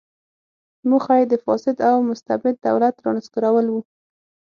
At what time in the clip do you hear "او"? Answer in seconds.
1.89-1.95